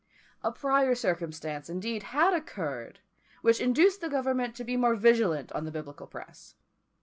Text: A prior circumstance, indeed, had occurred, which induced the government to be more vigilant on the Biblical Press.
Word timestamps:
A 0.41 0.51
prior 0.51 0.95
circumstance, 0.95 1.69
indeed, 1.69 2.01
had 2.09 2.33
occurred, 2.33 3.01
which 3.43 3.61
induced 3.61 4.01
the 4.01 4.09
government 4.09 4.55
to 4.55 4.63
be 4.63 4.75
more 4.75 4.95
vigilant 4.95 5.51
on 5.51 5.63
the 5.63 5.71
Biblical 5.71 6.07
Press. 6.07 6.55